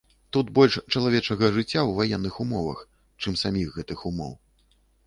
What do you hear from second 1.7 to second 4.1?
ў ваенных умовах, чым саміх гэтых